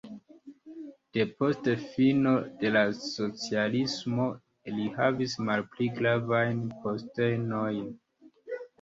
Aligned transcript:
Depost 1.17 1.67
fino 1.91 2.31
de 2.63 2.73
la 2.77 2.83
socialismo 3.01 4.27
li 4.75 4.89
havis 4.99 5.39
malpli 5.53 5.93
gravajn 6.03 6.69
postenojn. 6.83 7.89